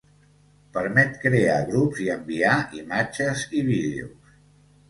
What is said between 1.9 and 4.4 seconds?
i enviar imatges i vídeos.